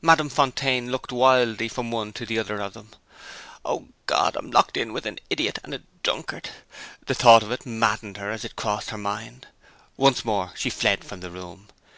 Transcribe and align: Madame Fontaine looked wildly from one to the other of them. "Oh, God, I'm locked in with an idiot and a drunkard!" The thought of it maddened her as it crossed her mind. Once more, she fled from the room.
Madame 0.00 0.30
Fontaine 0.30 0.90
looked 0.90 1.12
wildly 1.12 1.68
from 1.68 1.90
one 1.90 2.10
to 2.10 2.24
the 2.24 2.38
other 2.38 2.58
of 2.58 2.72
them. 2.72 2.88
"Oh, 3.66 3.88
God, 4.06 4.34
I'm 4.34 4.50
locked 4.50 4.78
in 4.78 4.94
with 4.94 5.04
an 5.04 5.18
idiot 5.28 5.58
and 5.62 5.74
a 5.74 5.82
drunkard!" 6.02 6.48
The 7.04 7.14
thought 7.14 7.42
of 7.42 7.52
it 7.52 7.66
maddened 7.66 8.16
her 8.16 8.30
as 8.30 8.46
it 8.46 8.56
crossed 8.56 8.88
her 8.88 8.96
mind. 8.96 9.46
Once 9.98 10.24
more, 10.24 10.52
she 10.56 10.70
fled 10.70 11.04
from 11.04 11.20
the 11.20 11.30
room. 11.30 11.68